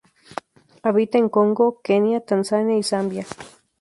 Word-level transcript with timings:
Habita 0.81 1.19
en 1.19 1.29
Congo, 1.29 1.79
Kenia, 1.83 2.21
Tanzania 2.21 2.75
y 2.75 2.81
Zambia. 2.81 3.23